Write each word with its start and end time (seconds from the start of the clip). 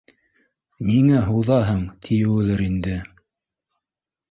Ниңә 0.87 1.19
һуҙаһың, 1.27 1.85
тиеүелер 2.07 2.65
инде 2.71 2.99